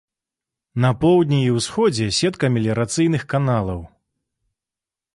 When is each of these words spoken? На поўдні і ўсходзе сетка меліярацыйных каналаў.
На 0.85 0.89
поўдні 1.03 1.39
і 1.43 1.51
ўсходзе 1.57 2.05
сетка 2.21 2.45
меліярацыйных 2.57 3.21
каналаў. 3.37 3.89